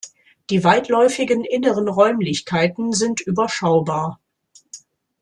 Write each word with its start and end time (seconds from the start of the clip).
Die 0.49 0.63
weitläufigen 0.63 1.43
inneren 1.43 1.87
Räumlichkeiten 1.87 2.91
sind 2.91 3.21
überschaubar. 3.21 4.19